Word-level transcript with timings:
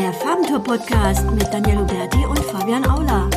der 0.00 0.14
Farbentour-Podcast 0.14 1.30
mit 1.30 1.52
Daniel 1.52 1.84
Berti 1.84 2.24
und 2.24 2.38
Fabian 2.38 2.86
Aula. 2.86 3.28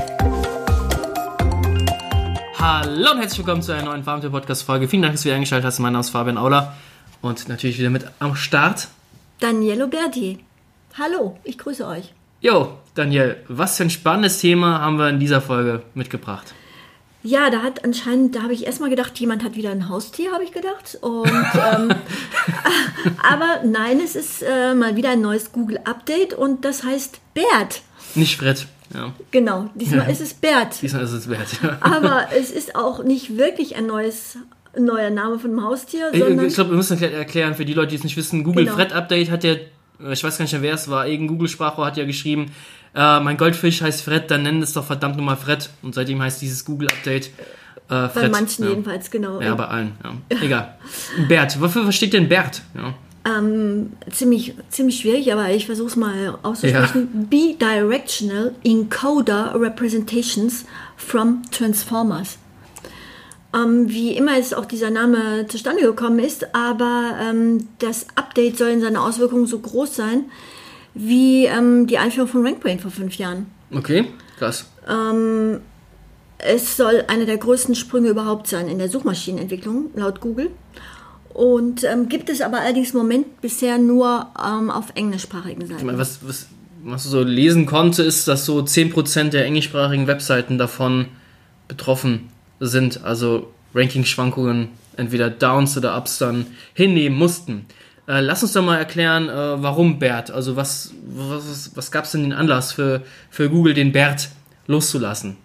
Hallo 2.58 3.12
und 3.12 3.18
herzlich 3.18 3.39
willkommen 3.39 3.62
zu 3.62 3.74
einer 3.74 3.84
neuen 3.84 4.05
Farbentour-Podcast-Folge. 4.05 4.88
Vielen 4.88 5.02
Dank, 5.02 5.13
dass 5.13 5.23
du 5.23 5.26
wieder 5.26 5.36
eingeschaltet 5.36 5.65
hast. 5.65 5.79
Mein 5.79 5.91
Name 5.91 5.99
ist 5.99 6.12
Fabian 6.12 6.38
Aula 6.38 6.73
und 7.21 7.49
natürlich 7.49 7.79
wieder 7.79 7.89
mit 7.89 8.05
am 8.20 8.38
Start. 8.38 8.88
Daniel 9.41 9.88
Berti. 9.88 10.40
Hallo, 10.97 11.38
ich 11.44 11.58
grüße 11.58 11.86
euch. 11.86 12.13
Jo, 12.40 12.78
Daniel, 12.96 13.44
was 13.50 13.76
für 13.76 13.84
ein 13.84 13.90
spannendes 13.90 14.40
Thema 14.40 14.80
haben 14.80 14.98
wir 14.98 15.10
in 15.10 15.20
dieser 15.20 15.42
Folge 15.42 15.82
mitgebracht? 15.96 16.54
Ja, 17.26 17.49
da 17.49 17.62
hat 17.62 17.85
anscheinend, 17.85 18.35
da 18.35 18.41
habe 18.44 18.53
ich 18.53 18.66
erstmal 18.66 18.89
gedacht, 18.89 19.17
jemand 19.17 19.44
hat 19.45 19.55
wieder 19.55 19.71
ein 19.71 19.88
Haustier, 19.88 20.34
habe 20.34 20.44
ich 20.44 20.52
gedacht. 20.52 20.98
Und, 21.02 21.26
ähm, 21.30 21.89
aber 23.23 23.62
nein, 23.66 23.99
es 24.03 24.16
ist 24.16 24.44
äh, 24.44 24.73
mal 24.76 24.95
wieder 24.95 25.12
ein 25.12 25.21
neues 25.21 25.52
Google-Update 25.52 26.34
und 26.34 26.65
das 26.65 26.84
heißt 26.84 27.20
Bert. 27.34 27.81
Nicht 28.15 28.38
Fred. 28.38 28.67
Ja. 28.93 29.13
Genau, 29.31 29.70
diesmal 29.75 29.99
Ja. 30.05 30.05
ist 30.12 30.21
es 30.21 30.34
Bert. 30.34 30.81
Diesmal 30.81 31.03
ist 31.03 31.12
es 31.13 31.29
wert. 31.29 31.48
Ja. 31.63 31.77
Aber 31.81 32.27
es 32.38 32.51
ist 32.51 32.75
auch 32.75 33.03
nicht 33.03 33.37
wirklich 33.37 33.76
ein 33.76 33.87
neues, 33.87 34.37
neuer 34.77 35.09
Name 35.09 35.40
von 35.40 35.51
einem 35.51 35.63
Haustier, 35.63 36.09
Ich, 36.12 36.20
sondern 36.20 36.45
ich 36.45 36.53
glaube, 36.53 36.71
wir 36.71 36.77
müssen 36.77 36.98
erkl- 36.99 37.09
erklären 37.12 37.55
für 37.55 37.65
die 37.65 37.73
Leute, 37.73 37.90
die 37.91 37.95
es 37.95 38.03
nicht 38.03 38.17
wissen. 38.17 38.43
Google 38.43 38.65
Genau. 38.65 38.76
Fred 38.76 38.93
Update 38.93 39.31
hat 39.31 39.43
ja, 39.43 39.55
ich 40.12 40.23
weiß 40.23 40.38
gar 40.38 40.43
nicht 40.43 40.52
mehr, 40.53 40.62
wer 40.62 40.73
es 40.73 40.89
war, 40.89 41.07
irgendein 41.07 41.35
Google-Sprachrohr 41.35 41.85
hat 41.85 41.98
ja 41.98 42.05
geschrieben, 42.05 42.52
äh, 42.95 43.20
mein 43.20 43.38
Goldfisch 43.38 43.81
heißt 43.81 44.03
Fred, 44.03 44.29
dann 44.29 44.43
nenn 44.43 44.62
es 44.62 44.73
doch 44.73 44.85
verdammt 44.85 45.17
nochmal 45.17 45.38
Fred. 45.38 45.70
Und 45.81 45.95
seitdem 45.95 46.21
heißt 46.21 46.41
dieses 46.41 46.63
Google 46.63 46.89
Update 46.89 47.27
äh, 47.89 48.09
Fred. 48.09 48.13
bei 48.13 48.29
manchen 48.29 48.63
ja. 48.63 48.70
jedenfalls, 48.70 49.09
genau. 49.09 49.41
Ja, 49.41 49.55
bei 49.55 49.66
allen, 49.66 49.93
ja. 50.03 50.38
Egal. 50.41 50.77
Bert, 51.27 51.59
wofür 51.59 51.88
was 51.88 51.95
steht 51.95 52.13
denn 52.13 52.29
Bert? 52.29 52.62
Ja. 52.76 52.93
Ähm, 53.26 53.93
ziemlich, 54.12 54.53
ziemlich 54.70 54.99
schwierig, 54.99 55.31
aber 55.31 55.49
ich 55.49 55.66
versuche 55.66 55.88
es 55.88 55.95
mal 55.95 56.38
auszusprechen. 56.43 57.27
Bidirectional 57.29 58.54
Encoder 58.65 59.55
Representations 59.55 60.65
from 60.98 61.41
Transformers. 61.49 62.37
Ähm, 63.54 63.90
wie 63.90 64.16
immer 64.16 64.38
ist 64.38 64.56
auch 64.56 64.66
dieser 64.66 64.90
Name 64.90 65.46
zustande 65.48 65.84
gekommen 65.84 66.20
ist, 66.20 66.56
aber 66.56 67.18
ähm, 67.22 67.68
das 67.80 68.08
Update 68.16 68.58
soll 68.58 68.70
in 68.70 68.82
seiner 68.82 69.04
Auswirkungen 69.04 69.46
so 69.46 69.59
groß 69.59 69.96
sein 69.96 70.26
wie 70.96 71.46
ähm, 71.46 71.88
die 71.88 71.98
Einführung 71.98 72.30
von 72.30 72.46
RankBrain 72.46 72.80
vor 72.80 72.92
fünf 72.92 73.16
Jahren. 73.18 73.48
Okay, 73.72 74.06
krass. 74.38 74.66
Es 76.38 76.78
soll 76.78 77.06
einer 77.08 77.26
der 77.26 77.38
größten 77.38 77.74
Sprünge 77.74 78.09
überhaupt 78.09 78.48
sein 78.48 78.68
in 78.68 78.78
der 78.78 78.90
Suchmaschinenentwicklung, 78.90 79.92
laut 79.96 80.20
Google. 80.20 80.52
Und 81.34 81.84
ähm, 81.84 82.09
gibt 82.09 82.30
es 82.30 82.42
aber 82.42 82.59
allerdings 82.59 82.92
im 82.92 82.98
Moment 82.98 83.42
bisher 83.42 83.78
nur 83.78 84.28
ähm, 84.38 84.70
auf 84.70 84.92
englischsprachigen 84.96 85.64
Ich 85.64 85.70
Seiten. 85.70 85.86
meine, 85.86 85.98
was, 85.98 86.20
was, 86.28 86.48
was 86.84 87.04
du 87.04 87.09
so 87.09 87.24
lesen 87.24 87.66
konnte, 87.66 88.04
ist, 88.04 88.28
dass 88.28 88.46
so 88.46 88.59
10% 88.59 89.30
der 89.30 89.46
englischsprachigen 89.46 90.06
Webseiten 90.06 90.58
davon 90.58 91.08
betroffen 91.68 92.30
sind. 92.67 93.03
Also 93.03 93.52
Ranking-Schwankungen, 93.73 94.69
entweder 94.97 95.30
Downs 95.30 95.78
oder 95.78 95.97
Ups 95.97 96.17
dann 96.17 96.45
hinnehmen 96.73 97.17
mussten. 97.17 97.66
Äh, 98.08 98.19
lass 98.19 98.44
uns 98.44 98.53
doch 98.53 98.64
mal 98.64 98.78
erklären, 98.78 99.30
äh, 99.30 99.61
warum 99.61 100.00
Bert. 100.00 100.30
Also 100.31 100.56
was, 100.56 100.94
was, 101.06 101.72
was 101.75 101.91
gab 101.91 102.06
es 102.06 102.11
denn 102.11 102.23
den 102.23 102.34
Anlass 102.34 102.73
für, 102.73 103.02
für 103.30 103.50
Google, 103.50 103.73
den 103.73 103.91
Bert 103.91 104.30
loszulassen? 104.67 105.38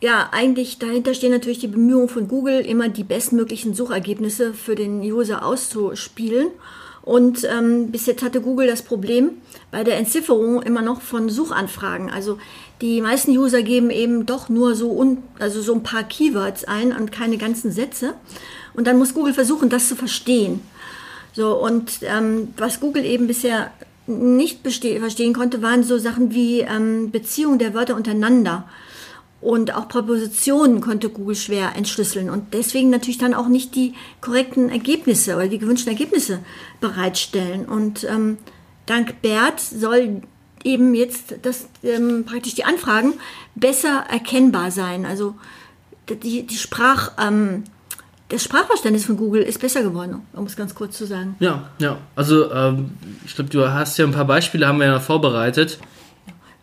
Ja, 0.00 0.28
eigentlich 0.32 0.78
dahinter 0.78 1.14
stehen 1.14 1.32
natürlich 1.32 1.58
die 1.58 1.68
Bemühungen 1.68 2.08
von 2.08 2.28
Google, 2.28 2.60
immer 2.60 2.88
die 2.88 3.04
bestmöglichen 3.04 3.74
Suchergebnisse 3.74 4.52
für 4.52 4.74
den 4.74 5.00
User 5.00 5.44
auszuspielen. 5.44 6.48
Und 7.06 7.44
ähm, 7.44 7.92
bis 7.92 8.06
jetzt 8.06 8.24
hatte 8.24 8.40
Google 8.40 8.66
das 8.66 8.82
Problem 8.82 9.30
bei 9.70 9.84
der 9.84 9.96
Entzifferung 9.96 10.60
immer 10.60 10.82
noch 10.82 11.00
von 11.00 11.28
Suchanfragen. 11.30 12.10
Also 12.10 12.36
die 12.80 13.00
meisten 13.00 13.30
User 13.30 13.62
geben 13.62 13.90
eben 13.90 14.26
doch 14.26 14.48
nur 14.48 14.74
so, 14.74 14.90
un, 14.90 15.22
also 15.38 15.62
so 15.62 15.72
ein 15.72 15.84
paar 15.84 16.02
Keywords 16.02 16.64
ein 16.64 16.92
und 16.92 17.12
keine 17.12 17.38
ganzen 17.38 17.70
Sätze. 17.70 18.14
Und 18.74 18.88
dann 18.88 18.98
muss 18.98 19.14
Google 19.14 19.34
versuchen, 19.34 19.68
das 19.68 19.86
zu 19.86 19.94
verstehen. 19.94 20.60
So, 21.32 21.54
und 21.54 22.00
ähm, 22.02 22.52
was 22.56 22.80
Google 22.80 23.04
eben 23.04 23.28
bisher 23.28 23.70
nicht 24.08 24.62
verstehen 24.62 25.32
konnte, 25.32 25.62
waren 25.62 25.84
so 25.84 25.98
Sachen 25.98 26.34
wie 26.34 26.62
ähm, 26.62 27.12
Beziehung 27.12 27.60
der 27.60 27.72
Wörter 27.72 27.94
untereinander. 27.94 28.68
Und 29.40 29.74
auch 29.74 29.88
Präpositionen 29.88 30.80
konnte 30.80 31.10
Google 31.10 31.36
schwer 31.36 31.76
entschlüsseln 31.76 32.30
und 32.30 32.54
deswegen 32.54 32.90
natürlich 32.90 33.18
dann 33.18 33.34
auch 33.34 33.48
nicht 33.48 33.74
die 33.74 33.94
korrekten 34.20 34.70
Ergebnisse 34.70 35.36
oder 35.36 35.46
die 35.46 35.58
gewünschten 35.58 35.92
Ergebnisse 35.92 36.40
bereitstellen. 36.80 37.66
Und 37.66 38.04
ähm, 38.04 38.38
dank 38.86 39.20
BERT 39.20 39.60
soll 39.60 40.22
eben 40.64 40.94
jetzt 40.94 41.36
das, 41.42 41.68
ähm, 41.82 42.24
praktisch 42.24 42.54
die 42.54 42.64
Anfragen 42.64 43.14
besser 43.54 44.04
erkennbar 44.10 44.70
sein. 44.70 45.06
Also 45.06 45.36
die, 46.08 46.46
die 46.46 46.56
Sprach, 46.56 47.12
ähm, 47.18 47.64
das 48.28 48.42
Sprachverständnis 48.42 49.06
von 49.06 49.16
Google 49.16 49.42
ist 49.42 49.60
besser 49.60 49.82
geworden, 49.82 50.22
um 50.32 50.46
es 50.46 50.56
ganz 50.56 50.74
kurz 50.74 50.98
zu 50.98 51.06
sagen. 51.06 51.36
Ja, 51.38 51.70
ja. 51.78 51.98
Also 52.16 52.50
ähm, 52.52 52.90
ich 53.24 53.34
glaube, 53.34 53.50
du 53.50 53.68
hast 53.68 53.96
ja 53.98 54.04
ein 54.04 54.12
paar 54.12 54.24
Beispiele, 54.24 54.66
haben 54.66 54.80
wir 54.80 54.86
ja 54.86 55.00
vorbereitet. 55.00 55.78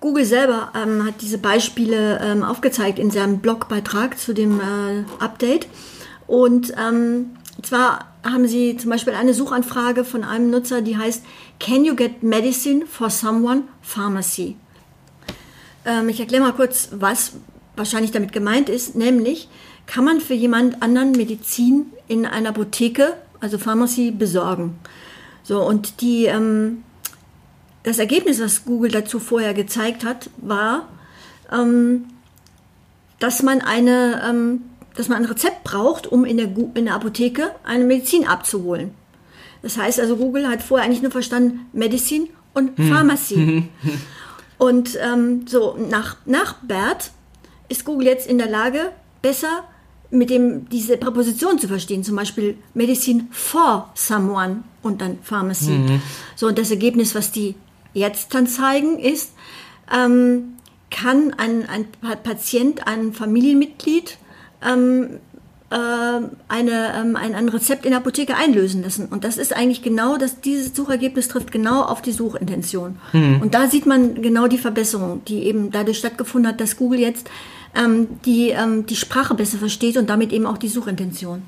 Google 0.03 0.25
selber 0.25 0.73
ähm, 0.75 1.05
hat 1.05 1.21
diese 1.21 1.37
Beispiele 1.37 2.19
ähm, 2.21 2.43
aufgezeigt 2.43 2.99
in 2.99 3.09
seinem 3.09 3.39
Blogbeitrag 3.39 4.19
zu 4.19 4.33
dem 4.33 4.59
äh, 4.59 5.05
Update. 5.19 5.69
Und 6.27 6.73
ähm, 6.77 7.37
zwar 7.61 8.13
haben 8.21 8.45
sie 8.45 8.75
zum 8.75 8.89
Beispiel 8.89 9.13
eine 9.13 9.33
Suchanfrage 9.33 10.03
von 10.03 10.25
einem 10.25 10.49
Nutzer, 10.49 10.81
die 10.81 10.97
heißt 10.97 11.23
Can 11.57 11.85
you 11.85 11.95
get 11.95 12.21
medicine 12.21 12.85
for 12.85 13.09
someone 13.09 13.63
pharmacy? 13.81 14.57
Ähm, 15.85 16.09
ich 16.09 16.19
erkläre 16.19 16.43
mal 16.43 16.51
kurz, 16.51 16.89
was 16.91 17.35
wahrscheinlich 17.77 18.11
damit 18.11 18.33
gemeint 18.33 18.67
ist, 18.67 18.97
nämlich 18.97 19.47
kann 19.85 20.03
man 20.03 20.19
für 20.19 20.33
jemand 20.33 20.81
anderen 20.81 21.13
Medizin 21.13 21.85
in 22.09 22.25
einer 22.25 22.49
Apotheke, 22.49 23.13
also 23.39 23.57
Pharmacy, 23.57 24.11
besorgen. 24.11 24.77
So, 25.43 25.61
und 25.61 26.01
die, 26.01 26.25
ähm, 26.25 26.83
das 27.83 27.99
Ergebnis, 27.99 28.41
was 28.41 28.65
Google 28.65 28.91
dazu 28.91 29.19
vorher 29.19 29.53
gezeigt 29.53 30.05
hat, 30.05 30.29
war, 30.37 30.87
ähm, 31.51 32.05
dass 33.19 33.43
man 33.43 33.61
eine, 33.61 34.21
ähm, 34.27 34.61
dass 34.95 35.09
man 35.09 35.19
ein 35.19 35.25
Rezept 35.25 35.63
braucht, 35.63 36.07
um 36.07 36.25
in 36.25 36.37
der, 36.37 36.47
in 36.75 36.85
der 36.85 36.95
Apotheke 36.95 37.51
eine 37.63 37.83
Medizin 37.83 38.27
abzuholen. 38.27 38.91
Das 39.61 39.77
heißt 39.77 39.99
also, 39.99 40.17
Google 40.17 40.47
hat 40.47 40.61
vorher 40.61 40.85
eigentlich 40.85 41.01
nur 41.01 41.11
verstanden 41.11 41.67
Medicine 41.73 42.27
und 42.53 42.75
Pharmacy. 42.77 43.69
Und 44.59 44.97
ähm, 45.01 45.45
so 45.45 45.75
nach, 45.89 46.15
nach 46.25 46.53
BERT 46.61 47.11
ist 47.67 47.83
Google 47.83 48.07
jetzt 48.07 48.27
in 48.27 48.37
der 48.37 48.47
Lage, 48.49 48.91
besser 49.21 49.65
mit 50.09 50.29
dem 50.29 50.69
diese 50.69 50.95
Präposition 50.95 51.59
zu 51.59 51.67
verstehen, 51.67 52.03
zum 52.03 52.15
Beispiel 52.15 52.55
Medicine 52.73 53.27
for 53.31 53.91
someone 53.95 54.63
und 54.81 55.01
dann 55.01 55.17
Pharmacy. 55.21 55.99
So 56.35 56.47
und 56.47 56.57
das 56.57 56.71
Ergebnis, 56.71 57.13
was 57.13 57.31
die 57.31 57.55
jetzt 57.93 58.33
dann 58.33 58.47
zeigen, 58.47 58.99
ist, 58.99 59.31
ähm, 59.93 60.55
kann 60.89 61.33
ein, 61.37 61.67
ein 61.67 61.85
Pa- 62.01 62.15
Patient, 62.15 62.87
ein 62.87 63.13
Familienmitglied 63.13 64.17
ähm, 64.65 65.19
äh, 65.71 65.75
eine, 65.75 66.93
ähm, 66.95 67.15
ein, 67.15 67.33
ein 67.33 67.49
Rezept 67.49 67.85
in 67.85 67.91
der 67.91 67.99
Apotheke 67.99 68.35
einlösen 68.35 68.83
lassen. 68.83 69.07
Und 69.07 69.23
das 69.23 69.37
ist 69.37 69.55
eigentlich 69.55 69.81
genau, 69.81 70.17
das, 70.17 70.39
dieses 70.41 70.75
Suchergebnis 70.75 71.27
trifft 71.29 71.51
genau 71.51 71.81
auf 71.81 72.01
die 72.03 72.11
Suchintention. 72.11 72.97
Und 73.41 73.53
da 73.55 73.67
sieht 73.67 73.85
man 73.87 74.21
genau 74.21 74.47
die 74.47 74.59
Verbesserung, 74.59 75.25
die 75.25 75.43
eben 75.43 75.71
dadurch 75.71 75.97
stattgefunden 75.97 76.47
hat, 76.51 76.61
dass 76.61 76.77
Google 76.77 76.99
jetzt 76.99 77.27
ähm, 77.75 78.07
die, 78.23 78.49
ähm, 78.49 78.85
die 78.85 78.95
Sprache 78.95 79.33
besser 79.33 79.57
versteht 79.57 79.97
und 79.97 80.09
damit 80.11 80.31
eben 80.31 80.45
auch 80.45 80.59
die 80.59 80.67
Suchintention. 80.67 81.41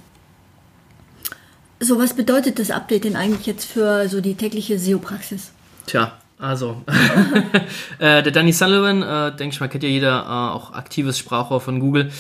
So, 1.80 2.00
was 2.00 2.14
bedeutet 2.14 2.58
das 2.58 2.72
Update 2.72 3.04
denn 3.04 3.16
eigentlich 3.16 3.46
jetzt 3.46 3.66
für 3.66 4.08
so 4.10 4.22
die 4.22 4.34
tägliche 4.36 4.80
SEO-Praxis? 4.80 5.52
Tja, 5.86 6.14
also, 6.37 6.82
äh, 7.99 8.22
der 8.22 8.32
Danny 8.32 8.52
Sullivan, 8.52 9.02
äh, 9.02 9.35
denke 9.35 9.53
ich 9.53 9.59
mal, 9.59 9.70
kennt 9.70 9.84
ja 9.84 9.90
jeder, 9.90 10.23
äh, 10.23 10.53
auch 10.55 10.73
aktives 10.73 11.17
Sprachrohr 11.17 11.61
von 11.61 11.79
Google, 11.79 12.11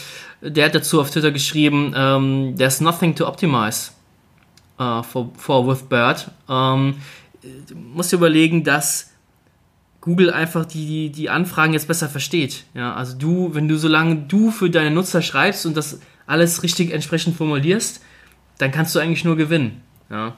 der 0.41 0.65
hat 0.65 0.75
dazu 0.75 1.01
auf 1.01 1.09
Twitter 1.11 1.31
geschrieben, 1.31 1.93
ähm, 1.95 2.55
there's 2.57 2.79
nothing 2.79 3.15
to 3.15 3.27
optimize 3.27 3.91
äh, 4.79 5.03
for, 5.03 5.31
for 5.35 5.67
with 5.67 5.83
Bird. 5.83 6.29
Ähm, 6.49 6.95
musst 7.73 8.11
dir 8.11 8.17
überlegen, 8.17 8.63
dass 8.63 9.11
Google 10.01 10.31
einfach 10.31 10.65
die, 10.65 11.09
die 11.09 11.29
Anfragen 11.29 11.73
jetzt 11.73 11.87
besser 11.87 12.07
versteht. 12.07 12.63
Ja, 12.73 12.93
also 12.93 13.17
du, 13.17 13.53
wenn 13.53 13.67
du, 13.67 13.77
solange 13.77 14.15
du 14.15 14.51
für 14.51 14.69
deine 14.69 14.91
Nutzer 14.91 15.21
schreibst 15.21 15.65
und 15.65 15.75
das 15.75 15.99
alles 16.27 16.63
richtig 16.63 16.91
entsprechend 16.93 17.35
formulierst, 17.35 18.01
dann 18.59 18.71
kannst 18.71 18.95
du 18.95 18.99
eigentlich 18.99 19.25
nur 19.25 19.35
gewinnen. 19.35 19.81
Ja. 20.09 20.37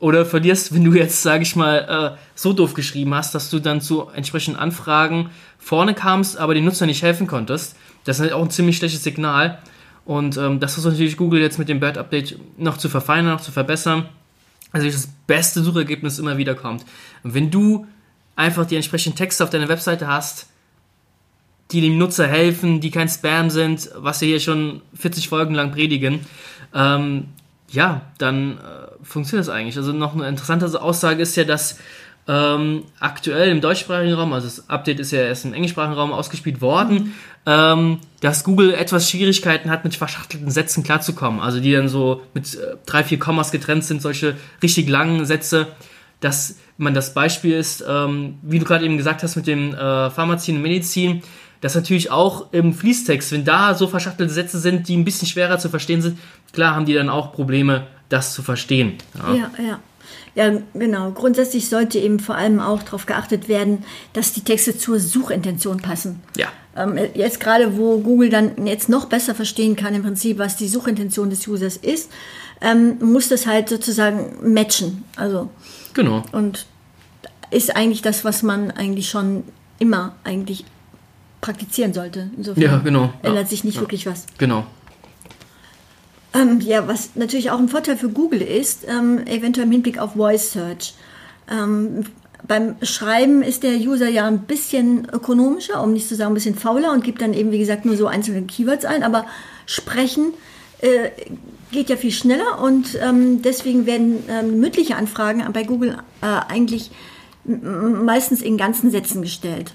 Oder 0.00 0.26
verlierst, 0.26 0.74
wenn 0.74 0.84
du 0.84 0.92
jetzt, 0.92 1.22
sage 1.22 1.42
ich 1.42 1.56
mal, 1.56 2.14
äh, 2.14 2.18
so 2.34 2.52
doof 2.52 2.74
geschrieben 2.74 3.14
hast, 3.14 3.34
dass 3.34 3.50
du 3.50 3.58
dann 3.58 3.80
zu 3.80 4.08
entsprechenden 4.08 4.58
Anfragen 4.58 5.30
vorne 5.58 5.94
kamst, 5.94 6.36
aber 6.36 6.54
den 6.54 6.64
Nutzer 6.64 6.86
nicht 6.86 7.02
helfen 7.02 7.26
konntest. 7.26 7.76
Das 8.04 8.20
ist 8.20 8.32
auch 8.32 8.42
ein 8.42 8.50
ziemlich 8.50 8.76
schlechtes 8.76 9.02
Signal. 9.02 9.58
Und 10.04 10.36
ähm, 10.36 10.60
das 10.60 10.74
versucht 10.74 10.92
natürlich 10.92 11.16
Google 11.16 11.40
jetzt 11.40 11.58
mit 11.58 11.68
dem 11.68 11.80
BERT-Update 11.80 12.38
noch 12.58 12.76
zu 12.76 12.88
verfeinern, 12.88 13.32
noch 13.32 13.40
zu 13.40 13.52
verbessern. 13.52 14.08
Also 14.72 14.86
das 14.86 15.08
beste 15.26 15.62
Suchergebnis 15.62 16.18
immer 16.18 16.36
wieder 16.36 16.54
kommt. 16.54 16.84
Wenn 17.22 17.50
du 17.50 17.86
einfach 18.36 18.66
die 18.66 18.76
entsprechenden 18.76 19.16
Texte 19.16 19.44
auf 19.44 19.50
deiner 19.50 19.68
Webseite 19.68 20.08
hast, 20.08 20.48
die 21.70 21.80
dem 21.80 21.96
Nutzer 21.96 22.26
helfen, 22.26 22.80
die 22.80 22.90
kein 22.90 23.08
Spam 23.08 23.50
sind, 23.50 23.90
was 23.96 24.20
wir 24.20 24.28
hier 24.28 24.40
schon 24.40 24.82
40 24.94 25.28
Folgen 25.28 25.54
lang 25.54 25.72
predigen, 25.72 26.20
ähm, 26.74 27.28
ja, 27.70 28.02
dann 28.18 28.58
äh, 28.58 28.83
funktioniert 29.04 29.46
das 29.46 29.54
eigentlich. 29.54 29.76
Also 29.76 29.92
noch 29.92 30.14
eine 30.14 30.28
interessante 30.28 30.82
Aussage 30.82 31.22
ist 31.22 31.36
ja, 31.36 31.44
dass 31.44 31.78
ähm, 32.26 32.84
aktuell 33.00 33.50
im 33.50 33.60
deutschsprachigen 33.60 34.14
Raum, 34.14 34.32
also 34.32 34.46
das 34.46 34.70
Update 34.70 34.98
ist 34.98 35.10
ja 35.10 35.20
erst 35.20 35.44
im 35.44 35.52
englischsprachigen 35.52 35.94
Raum 35.94 36.12
ausgespielt 36.12 36.62
worden, 36.62 37.14
ähm, 37.44 37.98
dass 38.20 38.44
Google 38.44 38.72
etwas 38.72 39.10
Schwierigkeiten 39.10 39.70
hat, 39.70 39.84
mit 39.84 39.94
verschachtelten 39.94 40.50
Sätzen 40.50 40.82
klarzukommen. 40.82 41.40
Also 41.40 41.60
die 41.60 41.72
dann 41.72 41.88
so 41.88 42.22
mit 42.32 42.54
äh, 42.54 42.76
drei, 42.86 43.04
vier 43.04 43.18
Kommas 43.18 43.50
getrennt 43.50 43.84
sind, 43.84 44.00
solche 44.00 44.36
richtig 44.62 44.88
langen 44.88 45.26
Sätze, 45.26 45.68
dass 46.20 46.56
man 46.78 46.94
das 46.94 47.12
Beispiel 47.12 47.52
ist, 47.52 47.84
ähm, 47.86 48.38
wie 48.42 48.58
du 48.58 48.64
gerade 48.64 48.84
eben 48.86 48.96
gesagt 48.96 49.22
hast, 49.22 49.36
mit 49.36 49.46
dem 49.46 49.74
äh, 49.74 50.10
Pharmazin 50.10 50.56
und 50.56 50.62
Medizin, 50.62 51.22
dass 51.60 51.74
natürlich 51.74 52.10
auch 52.10 52.52
im 52.52 52.72
Fließtext, 52.72 53.32
wenn 53.32 53.44
da 53.44 53.74
so 53.74 53.86
verschachtelte 53.86 54.32
Sätze 54.32 54.58
sind, 54.58 54.88
die 54.88 54.96
ein 54.96 55.04
bisschen 55.04 55.28
schwerer 55.28 55.58
zu 55.58 55.68
verstehen 55.68 56.00
sind, 56.00 56.18
klar 56.52 56.74
haben 56.74 56.86
die 56.86 56.94
dann 56.94 57.10
auch 57.10 57.32
Probleme, 57.32 57.86
das 58.08 58.34
zu 58.34 58.42
verstehen. 58.42 58.94
Ja, 59.16 59.34
ja. 59.34 59.50
ja. 59.58 59.80
Ja, 60.34 60.50
genau. 60.74 61.12
Grundsätzlich 61.12 61.68
sollte 61.68 61.98
eben 61.98 62.18
vor 62.18 62.34
allem 62.34 62.58
auch 62.58 62.82
darauf 62.82 63.06
geachtet 63.06 63.48
werden, 63.48 63.84
dass 64.14 64.32
die 64.32 64.40
Texte 64.40 64.76
zur 64.76 64.98
Suchintention 64.98 65.78
passen. 65.78 66.20
Ja. 66.36 66.48
Ähm, 66.76 66.98
jetzt 67.14 67.38
gerade, 67.38 67.76
wo 67.76 67.98
Google 67.98 68.30
dann 68.30 68.66
jetzt 68.66 68.88
noch 68.88 69.04
besser 69.04 69.34
verstehen 69.34 69.76
kann, 69.76 69.94
im 69.94 70.02
Prinzip, 70.02 70.38
was 70.38 70.56
die 70.56 70.68
Suchintention 70.68 71.30
des 71.30 71.46
Users 71.46 71.76
ist, 71.76 72.10
ähm, 72.60 72.96
muss 73.00 73.28
das 73.28 73.46
halt 73.46 73.68
sozusagen 73.68 74.52
matchen. 74.52 75.04
Also. 75.16 75.50
Genau. 75.94 76.24
Und 76.32 76.66
ist 77.50 77.76
eigentlich 77.76 78.02
das, 78.02 78.24
was 78.24 78.42
man 78.42 78.72
eigentlich 78.72 79.08
schon 79.08 79.44
immer 79.78 80.16
eigentlich 80.24 80.64
praktizieren 81.40 81.92
sollte. 81.92 82.30
Insofern 82.36 82.62
ja, 82.62 82.78
genau. 82.78 83.12
ändert 83.22 83.44
ja. 83.44 83.48
sich 83.50 83.62
nicht 83.62 83.76
ja. 83.76 83.82
wirklich 83.82 84.06
was. 84.06 84.26
Genau. 84.38 84.66
Ähm, 86.34 86.60
ja, 86.60 86.86
was 86.88 87.10
natürlich 87.14 87.50
auch 87.50 87.58
ein 87.58 87.68
Vorteil 87.68 87.96
für 87.96 88.08
Google 88.08 88.42
ist, 88.42 88.84
ähm, 88.88 89.24
eventuell 89.26 89.66
im 89.66 89.72
Hinblick 89.72 89.98
auf 89.98 90.14
Voice 90.14 90.52
Search. 90.52 90.94
Ähm, 91.50 92.04
beim 92.46 92.76
Schreiben 92.82 93.42
ist 93.42 93.62
der 93.62 93.76
User 93.76 94.08
ja 94.08 94.26
ein 94.26 94.40
bisschen 94.40 95.08
ökonomischer, 95.10 95.82
um 95.82 95.92
nicht 95.92 96.08
zu 96.08 96.14
sagen 96.14 96.32
ein 96.32 96.34
bisschen 96.34 96.56
fauler 96.56 96.92
und 96.92 97.04
gibt 97.04 97.22
dann 97.22 97.32
eben, 97.32 97.52
wie 97.52 97.58
gesagt, 97.58 97.84
nur 97.84 97.96
so 97.96 98.06
einzelne 98.06 98.42
Keywords 98.42 98.84
ein, 98.84 99.02
aber 99.02 99.26
Sprechen 99.64 100.34
äh, 100.80 101.10
geht 101.70 101.88
ja 101.88 101.96
viel 101.96 102.10
schneller 102.10 102.60
und 102.60 102.98
ähm, 103.00 103.40
deswegen 103.40 103.86
werden 103.86 104.24
ähm, 104.28 104.60
mündliche 104.60 104.96
Anfragen 104.96 105.42
bei 105.52 105.62
Google 105.62 105.98
äh, 106.20 106.26
eigentlich 106.26 106.90
meistens 107.46 108.40
in 108.40 108.56
ganzen 108.56 108.90
Sätzen 108.90 109.22
gestellt. 109.22 109.74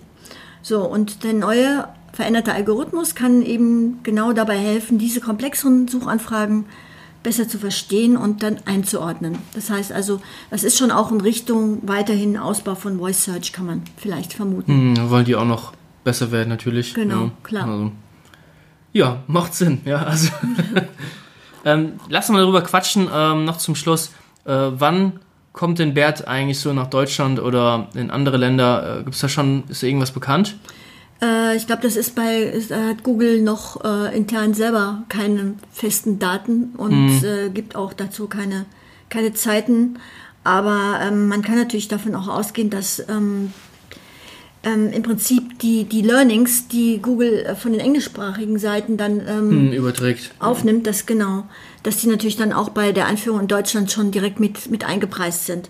So, 0.62 0.84
und 0.84 1.24
der 1.24 1.34
neue 1.34 1.88
veränderte 2.20 2.52
Algorithmus 2.52 3.16
kann 3.16 3.42
eben 3.44 4.04
genau 4.04 4.34
dabei 4.34 4.58
helfen, 4.58 4.98
diese 4.98 5.22
komplexeren 5.22 5.88
Suchanfragen 5.88 6.66
besser 7.24 7.48
zu 7.48 7.58
verstehen 7.58 8.18
und 8.18 8.44
dann 8.44 8.58
einzuordnen. 8.66 9.38
Das 9.54 9.70
heißt 9.70 9.94
also, 9.94 10.20
das 10.52 10.66
ist 10.66 10.78
schon 10.78 10.92
auch 10.92 11.14
in 11.14 11.22
Richtung 11.22 11.80
weiterhin 11.84 12.36
Ausbau 12.36 12.76
von 12.76 13.00
Voice 13.00 13.24
Search, 13.24 13.54
kann 13.54 13.68
man 13.68 13.84
vielleicht 13.96 14.34
vermuten. 14.34 14.98
Hm, 14.98 15.10
wollen 15.10 15.24
die 15.24 15.38
auch 15.38 15.46
noch 15.46 15.72
besser 16.04 16.30
werden, 16.34 16.50
natürlich. 16.50 16.94
Genau, 16.94 17.24
ja, 17.24 17.32
klar. 17.42 17.70
Also, 17.70 17.92
ja, 18.92 19.24
macht 19.28 19.56
Sinn. 19.56 19.80
Ja, 19.86 20.04
also 20.04 20.30
ähm, 21.64 21.94
lass 22.10 22.28
mal 22.28 22.40
darüber 22.40 22.64
quatschen, 22.64 23.08
ähm, 23.14 23.46
noch 23.46 23.60
zum 23.60 23.76
Schluss. 23.76 24.12
Äh, 24.44 24.52
wann 24.52 25.22
kommt 25.54 25.80
denn 25.80 25.94
Bert 25.94 26.28
eigentlich 26.28 26.60
so 26.60 26.74
nach 26.74 26.88
Deutschland 26.88 27.40
oder 27.40 27.88
in 27.94 28.12
andere 28.12 28.36
Länder? 28.36 28.98
Äh, 28.98 29.04
Gibt 29.04 29.16
es 29.16 29.22
da 29.22 29.30
schon, 29.30 29.64
ist 29.70 29.84
da 29.84 29.88
irgendwas 29.88 30.12
bekannt? 30.12 30.58
Äh, 31.22 31.56
ich 31.56 31.68
glaube, 31.68 31.82
das 31.82 31.96
ist 31.96 32.16
bei, 32.16 32.42
ist, 32.42 32.72
hat 32.72 33.04
Google 33.04 33.42
noch 33.42 33.84
äh, 33.84 34.16
intern 34.16 34.54
selber 34.54 35.04
keine 35.10 35.56
festen 35.72 36.20
Daten 36.20 36.74
und 36.78 37.22
mhm. 37.22 37.26
äh, 37.26 37.50
gibt 37.50 37.76
auch 37.76 37.94
dazu 37.94 38.28
keine, 38.28 38.66
keine 39.10 39.34
Zeiten. 39.34 40.00
Aber 40.44 41.00
ähm, 41.02 41.28
man 41.28 41.42
kann 41.42 41.56
natürlich 41.56 41.88
davon 41.88 42.16
auch 42.16 42.28
ausgehen, 42.28 42.70
dass 42.70 43.00
ähm, 43.10 43.54
ähm, 44.64 44.92
im 44.92 45.04
Prinzip 45.04 45.60
die, 45.60 45.86
die 45.86 46.02
Learnings, 46.02 46.68
die 46.68 47.00
Google 47.02 47.46
äh, 47.46 47.56
von 47.56 47.72
den 47.72 47.82
englischsprachigen 47.82 48.60
Seiten 48.60 48.98
dann 48.98 49.20
ähm, 49.28 49.50
hm, 49.50 49.74
überträgt. 49.74 50.32
aufnimmt, 50.40 50.86
das 50.86 51.06
genau, 51.06 51.46
dass 51.84 51.98
die 51.98 52.08
natürlich 52.08 52.36
dann 52.36 52.52
auch 52.52 52.70
bei 52.70 52.92
der 52.92 53.06
Einführung 53.06 53.42
in 53.42 53.48
Deutschland 53.48 53.92
schon 53.92 54.12
direkt 54.12 54.40
mit, 54.40 54.70
mit 54.70 54.86
eingepreist 54.86 55.46
sind. 55.46 55.70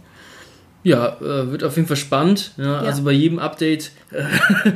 Ja, 0.83 1.17
äh, 1.19 1.51
wird 1.51 1.63
auf 1.63 1.75
jeden 1.75 1.87
Fall 1.87 1.97
spannend. 1.97 2.51
Ja, 2.57 2.65
ja. 2.65 2.79
Also 2.79 3.03
bei 3.03 3.11
jedem 3.11 3.39
Update 3.39 3.91
äh, 4.11 4.23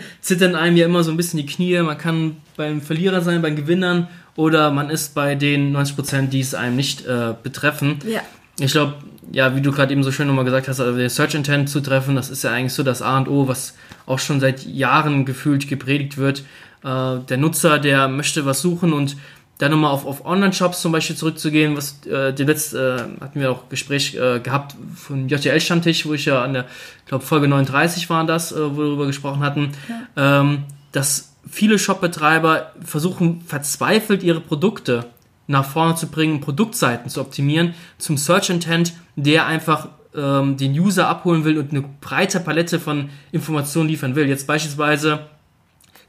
zittern 0.21 0.55
einem 0.55 0.75
ja 0.75 0.85
immer 0.85 1.03
so 1.03 1.11
ein 1.11 1.17
bisschen 1.17 1.37
die 1.37 1.45
Knie. 1.45 1.81
Man 1.81 1.97
kann 1.97 2.37
beim 2.57 2.81
Verlierer 2.81 3.21
sein, 3.21 3.41
beim 3.41 3.55
Gewinnern 3.55 4.07
oder 4.35 4.71
man 4.71 4.89
ist 4.89 5.15
bei 5.15 5.35
den 5.35 5.75
90%, 5.75 6.27
die 6.27 6.41
es 6.41 6.55
einem 6.55 6.75
nicht 6.75 7.05
äh, 7.05 7.33
betreffen. 7.41 7.99
Ja. 8.05 8.21
Ich 8.59 8.71
glaube, 8.73 8.95
ja, 9.31 9.55
wie 9.55 9.61
du 9.61 9.71
gerade 9.71 9.93
eben 9.93 10.03
so 10.03 10.11
schön 10.11 10.27
nochmal 10.27 10.45
gesagt 10.45 10.67
hast, 10.67 10.79
also 10.79 10.97
den 10.97 11.09
Search 11.09 11.35
Intent 11.35 11.69
zu 11.69 11.79
treffen, 11.79 12.15
das 12.15 12.29
ist 12.29 12.43
ja 12.43 12.51
eigentlich 12.51 12.73
so 12.73 12.83
das 12.83 13.01
A 13.01 13.17
und 13.17 13.27
O, 13.27 13.47
was 13.47 13.75
auch 14.05 14.19
schon 14.19 14.39
seit 14.39 14.65
Jahren 14.65 15.25
gefühlt 15.25 15.67
gepredigt 15.67 16.17
wird. 16.17 16.43
Äh, 16.83 17.19
der 17.29 17.37
Nutzer, 17.37 17.79
der 17.79 18.07
möchte 18.09 18.45
was 18.45 18.61
suchen 18.61 18.93
und 18.93 19.15
dann 19.59 19.71
nochmal 19.71 19.91
auf, 19.91 20.05
auf 20.05 20.25
Online-Shops 20.25 20.81
zum 20.81 20.91
Beispiel 20.91 21.15
zurückzugehen, 21.15 21.77
was 21.77 22.05
äh, 22.07 22.33
den 22.33 22.47
letzten 22.47 22.77
äh, 22.77 23.21
hatten 23.21 23.39
wir 23.39 23.51
auch 23.51 23.69
Gespräch 23.69 24.15
äh, 24.15 24.39
gehabt 24.39 24.75
von 24.95 25.29
JTL-Stammtisch, 25.29 26.05
wo 26.05 26.13
ich 26.13 26.25
ja 26.25 26.43
an 26.43 26.53
der, 26.53 26.65
ich 26.99 27.05
glaube 27.05 27.23
Folge 27.23 27.47
39 27.47 28.09
waren 28.09 28.27
das, 28.27 28.51
äh, 28.51 28.55
wo 28.55 28.77
wir 28.77 28.85
darüber 28.85 29.05
gesprochen 29.05 29.41
hatten, 29.41 29.71
ja. 30.15 30.41
ähm, 30.41 30.63
dass 30.91 31.35
viele 31.49 31.77
Shop-Betreiber 31.77 32.71
versuchen 32.83 33.41
verzweifelt 33.41 34.23
ihre 34.23 34.39
Produkte 34.39 35.05
nach 35.47 35.65
vorne 35.65 35.95
zu 35.95 36.07
bringen, 36.07 36.41
Produktseiten 36.41 37.09
zu 37.09 37.21
optimieren 37.21 37.73
zum 37.97 38.17
Search 38.17 38.49
Intent, 38.49 38.93
der 39.15 39.45
einfach 39.45 39.89
ähm, 40.15 40.57
den 40.57 40.71
User 40.71 41.07
abholen 41.07 41.43
will 41.43 41.57
und 41.57 41.71
eine 41.71 41.83
breite 42.01 42.39
Palette 42.39 42.79
von 42.79 43.09
Informationen 43.31 43.89
liefern 43.89 44.15
will. 44.15 44.27
Jetzt 44.27 44.47
beispielsweise 44.47 45.27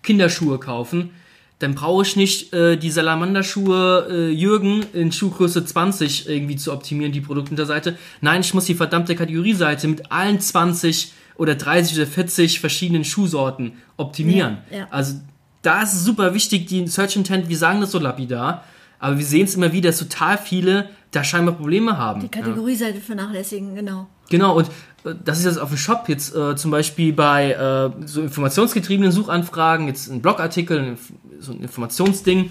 Kinderschuhe 0.02 0.58
kaufen 0.58 1.10
dann 1.58 1.74
brauche 1.74 2.02
ich 2.02 2.16
nicht 2.16 2.52
äh, 2.52 2.76
die 2.76 2.90
Salamanderschuhe 2.90 4.08
äh, 4.10 4.30
Jürgen 4.30 4.84
in 4.92 5.12
Schuhgröße 5.12 5.64
20 5.64 6.28
irgendwie 6.28 6.56
zu 6.56 6.72
optimieren, 6.72 7.12
die 7.12 7.20
Produktunterseite. 7.20 7.96
Nein, 8.20 8.40
ich 8.40 8.54
muss 8.54 8.64
die 8.64 8.74
verdammte 8.74 9.14
Kategorieseite 9.14 9.88
mit 9.88 10.10
allen 10.10 10.40
20 10.40 11.12
oder 11.36 11.54
30 11.54 11.96
oder 11.96 12.06
40 12.06 12.60
verschiedenen 12.60 13.04
Schuhsorten 13.04 13.72
optimieren. 13.96 14.58
Ja, 14.70 14.78
ja. 14.78 14.86
Also 14.90 15.20
da 15.62 15.82
ist 15.82 15.94
es 15.94 16.04
super 16.04 16.34
wichtig, 16.34 16.66
die 16.66 16.86
Search 16.86 17.16
Intent, 17.16 17.48
wir 17.48 17.56
sagen 17.56 17.80
das 17.80 17.92
so 17.92 17.98
lapidar, 17.98 18.64
aber 18.98 19.18
wir 19.18 19.24
sehen 19.24 19.44
es 19.44 19.54
immer 19.54 19.72
wieder, 19.72 19.90
dass 19.90 19.98
total 19.98 20.38
viele 20.38 20.90
da 21.10 21.24
scheinbar 21.24 21.54
Probleme 21.54 21.96
haben. 21.96 22.20
Die 22.20 22.28
Kategorieseite 22.28 22.98
ja. 22.98 23.04
vernachlässigen, 23.04 23.74
genau. 23.74 24.08
Genau, 24.30 24.56
und 24.56 24.68
äh, 25.04 25.14
das 25.24 25.38
ist 25.38 25.44
jetzt 25.44 25.58
auf 25.58 25.68
dem 25.68 25.78
Shop 25.78 26.04
jetzt 26.08 26.34
äh, 26.34 26.56
zum 26.56 26.70
Beispiel 26.70 27.12
bei 27.12 27.52
äh, 27.52 28.06
so 28.06 28.22
informationsgetriebenen 28.22 29.12
Suchanfragen, 29.12 29.86
jetzt 29.88 30.10
ein 30.10 30.22
Blogartikel, 30.22 30.96
so 31.44 31.52
ein 31.52 31.60
Informationsding, 31.60 32.50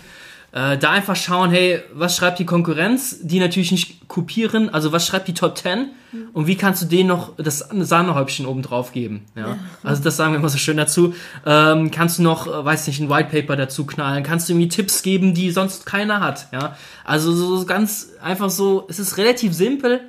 äh, 0.54 0.78
da 0.78 0.92
einfach 0.92 1.16
schauen, 1.16 1.50
hey, 1.50 1.82
was 1.94 2.16
schreibt 2.16 2.38
die 2.38 2.46
Konkurrenz, 2.46 3.18
die 3.22 3.40
natürlich 3.40 3.72
nicht 3.72 4.08
kopieren, 4.08 4.70
also 4.70 4.92
was 4.92 5.08
schreibt 5.08 5.28
die 5.28 5.34
Top 5.34 5.58
10 5.58 5.80
mhm. 6.12 6.28
und 6.34 6.46
wie 6.46 6.56
kannst 6.56 6.84
du 6.84 6.86
denen 6.86 7.10
noch 7.10 7.36
das 7.38 7.68
Sahnehäubchen 7.72 8.46
oben 8.46 8.62
drauf 8.62 8.92
geben, 8.92 9.26
ja? 9.36 9.48
ja. 9.48 9.60
Also 9.82 10.04
das 10.04 10.16
sagen 10.16 10.34
wir 10.34 10.38
immer 10.38 10.50
so 10.50 10.60
schön 10.60 10.78
dazu. 10.78 11.16
Ähm, 11.44 11.90
kannst 11.90 12.20
du 12.20 12.24
noch, 12.24 12.46
äh, 12.46 12.64
weiß 12.64 12.86
nicht, 12.86 13.00
ein 13.00 13.10
White 13.10 13.30
Paper 13.32 13.56
dazu 13.56 13.88
knallen, 13.88 14.24
kannst 14.24 14.48
du 14.48 14.54
irgendwie 14.54 14.70
Tipps 14.70 15.02
geben, 15.02 15.34
die 15.34 15.50
sonst 15.50 15.88
keiner 15.88 16.20
hat, 16.20 16.50
ja? 16.52 16.78
Also 17.04 17.34
so 17.34 17.66
ganz 17.66 18.12
einfach 18.22 18.52
so, 18.52 18.86
es 18.88 19.00
ist 19.00 19.18
relativ 19.18 19.54
simpel, 19.54 20.02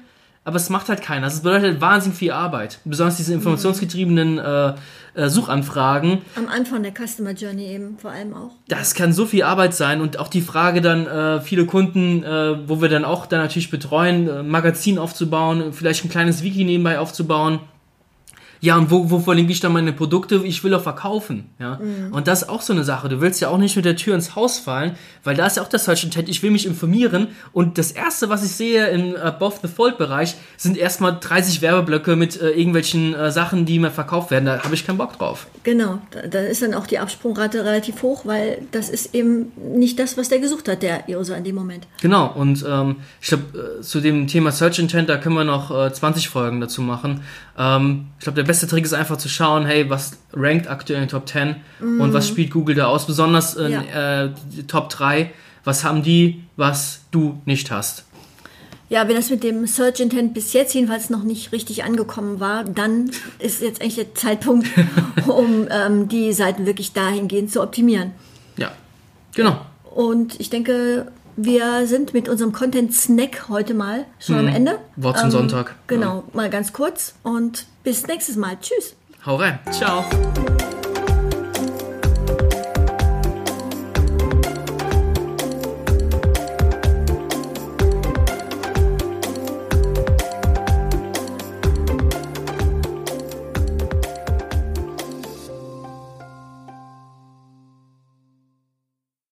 aber 0.45 0.57
es 0.57 0.69
macht 0.69 0.89
halt 0.89 1.03
keiner. 1.03 1.25
Also 1.25 1.39
es 1.39 1.43
bedeutet 1.43 1.65
halt 1.65 1.81
wahnsinnig 1.81 2.19
viel 2.19 2.33
Arbeit. 2.33 2.79
Besonders 2.85 3.17
diese 3.17 3.33
informationsgetriebenen 3.33 4.39
äh, 4.39 4.75
äh, 5.15 5.29
Suchanfragen. 5.29 6.23
Am 6.37 6.49
Anfang 6.49 6.83
der 6.83 6.93
Customer 6.93 7.33
Journey 7.33 7.67
eben 7.67 7.99
vor 7.99 8.11
allem 8.11 8.35
auch. 8.35 8.51
Das 8.69 8.95
kann 8.95 9.13
so 9.13 9.25
viel 9.25 9.43
Arbeit 9.43 9.75
sein 9.75 10.01
und 10.01 10.19
auch 10.19 10.29
die 10.29 10.43
Frage 10.43 10.83
dann, 10.83 11.07
äh, 11.07 11.41
viele 11.41 11.65
Kunden, 11.65 12.23
äh, 12.23 12.69
wo 12.69 12.83
wir 12.83 12.89
dann 12.89 13.05
auch 13.05 13.27
dann 13.27 13.41
natürlich 13.41 13.71
betreuen, 13.71 14.29
ein 14.29 14.49
Magazin 14.49 14.99
aufzubauen, 14.99 15.73
vielleicht 15.73 16.05
ein 16.05 16.11
kleines 16.11 16.43
Wiki 16.43 16.65
nebenbei 16.65 16.99
aufzubauen 16.99 17.61
ja, 18.65 18.79
und 18.79 18.91
wo, 18.91 19.11
wo 19.11 19.19
verlinke 19.19 19.53
ich 19.53 19.61
dann 19.61 19.75
meine 19.75 19.93
Produkte? 19.93 20.37
Ich 20.43 20.65
will 20.65 20.73
auch 20.73 20.83
verkaufen. 20.83 21.51
Ja? 21.59 21.77
Mhm. 21.77 22.15
Und 22.15 22.27
das 22.27 22.43
ist 22.43 22.49
auch 22.49 22.63
so 22.63 22.73
eine 22.73 22.83
Sache. 22.83 23.11
Du 23.11 23.21
willst 23.21 23.43
ja 23.43 23.49
auch 23.51 23.59
nicht 23.59 23.77
mit 23.77 23.85
der 23.85 23.95
Tür 23.95 24.15
ins 24.15 24.37
Haus 24.37 24.59
fallen, 24.59 24.97
weil 25.23 25.37
da 25.37 25.47
ist 25.47 25.59
ja 25.59 25.63
auch 25.63 25.69
das 25.69 25.85
Search 25.85 26.03
Intent. 26.03 26.31
Ich 26.31 26.43
will 26.43 26.51
mich 26.51 26.65
informieren 26.65 27.29
und 27.53 27.77
das 27.77 27.93
erste, 27.93 28.31
was 28.31 28.43
ich 28.43 28.53
sehe 28.53 28.87
im 28.87 29.17
Above 29.17 29.57
the 29.61 29.69
Fold 29.69 29.99
Bereich, 29.99 30.37
sind 30.57 30.79
erstmal 30.79 31.19
30 31.21 31.61
Werbeblöcke 31.61 32.17
mit 32.17 32.41
äh, 32.41 32.53
irgendwelchen 32.53 33.13
äh, 33.15 33.31
Sachen, 33.31 33.67
die 33.67 33.79
mir 33.79 33.91
verkauft 33.91 34.31
werden. 34.31 34.47
Da 34.47 34.65
habe 34.65 34.75
ich 34.75 34.87
keinen 34.87 34.97
Bock 34.97 35.19
drauf. 35.19 35.47
Genau, 35.63 35.99
da, 36.11 36.23
da, 36.27 36.39
ist 36.39 36.63
dann 36.63 36.73
auch 36.73 36.87
die 36.87 36.99
Absprungrate 36.99 37.67
relativ 37.67 38.01
hoch, 38.01 38.25
weil 38.25 38.63
das 38.73 38.89
ist 38.89 39.15
eben 39.15 39.53
nicht 39.77 39.99
das, 39.99 40.17
was 40.17 40.31
der 40.31 40.39
gesucht 40.39 40.69
hat, 40.69 40.83
der 40.83 41.05
User 41.07 41.37
in 41.37 41.45
dem 41.45 41.55
Moment. 41.55 41.87
Genau, 42.01 42.33
und 42.35 42.65
ähm, 42.67 42.97
ich 43.21 43.29
glaube, 43.29 43.79
äh, 43.79 43.83
zu 43.83 44.01
dem 44.01 44.27
Thema 44.27 44.53
Search 44.53 44.79
Intent, 44.79 45.11
da 45.11 45.19
können 45.19 45.35
wir 45.35 45.45
noch 45.45 45.93
20 45.93 46.25
äh, 46.25 46.29
Folgen 46.31 46.63
dazu 46.63 46.81
machen. 46.81 47.21
Ähm, 47.59 48.07
ich 48.19 48.25
glaube, 48.25 48.37
der 48.37 48.45
beste 48.45 48.54
beste 48.55 48.69
Trick 48.69 48.85
ist 48.85 48.93
einfach 48.95 49.17
zu 49.17 49.29
schauen, 49.29 49.67
hey, 49.67 49.91
was 49.91 50.13
rankt 50.33 50.69
aktuell 50.69 51.01
in 51.03 51.07
den 51.07 51.11
Top 51.11 51.29
10 51.29 51.57
und 51.81 52.13
was 52.13 52.29
spielt 52.29 52.53
Google 52.53 52.77
da 52.77 52.87
aus? 52.87 53.05
Besonders 53.05 53.57
in 53.57 53.73
Ja. 53.73 54.25
äh, 54.27 54.31
Top 54.69 54.91
3. 54.91 55.33
Was 55.65 55.83
haben 55.83 56.05
die, 56.05 56.45
was 56.57 57.01
du 57.11 57.41
nicht 57.47 57.73
hast? 57.73 58.05
Ja, 58.91 59.09
wenn 59.09 59.17
das 59.17 59.29
mit 59.31 59.43
dem 59.43 59.67
Search 59.67 59.99
Intent 59.99 60.35
bis 60.35 60.53
jetzt 60.53 60.73
jedenfalls 60.73 61.11
noch 61.11 61.25
nicht 61.25 61.51
richtig 61.51 61.83
angekommen 61.83 62.39
war, 62.39 62.63
dann 62.63 63.11
ist 63.41 63.61
jetzt 63.61 63.81
eigentlich 63.81 63.97
der 63.97 64.15
Zeitpunkt, 64.15 64.69
um 65.27 65.67
ähm, 65.69 66.09
die 66.09 66.33
Seiten 66.33 66.65
wirklich 66.65 66.93
dahingehend 66.93 67.51
zu 67.51 67.61
optimieren. 67.61 68.13
Ja, 68.57 68.71
genau. 69.35 69.63
Und 69.83 70.39
ich 70.39 70.49
denke, 70.49 71.11
wir 71.37 71.87
sind 71.87 72.15
mit 72.15 72.29
unserem 72.29 72.53
Content 72.53 72.95
Snack 72.95 73.49
heute 73.49 73.75
mal 73.75 74.07
schon 74.19 74.39
am 74.39 74.49
Ende. 74.49 74.79
Wort 74.97 75.19
zum 75.19 75.31
Sonntag. 75.31 75.75
Genau, 75.87 76.25
mal 76.33 76.51
ganz 76.51 76.73
kurz 76.73 77.15
und 77.23 77.67
bis 77.83 78.07
nächstes 78.07 78.37
Mal. 78.37 78.57
Tschüss. 78.61 78.95
Hau 79.27 79.37
rein. 79.37 79.59
Ciao. 79.71 80.05